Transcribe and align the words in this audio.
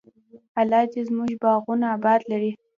الله 0.59 0.81
دې 0.91 1.01
زموږ 1.09 1.29
باغونه 1.43 1.85
اباد 1.95 2.21
لري. 2.31 2.51